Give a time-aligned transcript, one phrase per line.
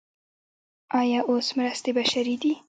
[0.99, 2.51] آیا اوس مرستې بشري دي؟